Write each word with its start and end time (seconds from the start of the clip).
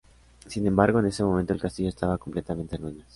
Sin 0.47 0.65
embargo, 0.65 0.99
en 0.99 1.05
ese 1.05 1.23
momento 1.23 1.53
el 1.53 1.61
castillo 1.61 1.87
estaba 1.89 2.17
completamente 2.17 2.75
en 2.75 2.81
ruinas. 2.81 3.07